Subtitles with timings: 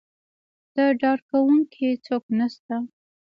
[0.75, 2.75] د ډاډکوونکي څوک نه شته.